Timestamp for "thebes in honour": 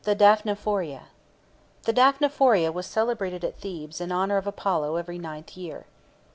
3.59-4.37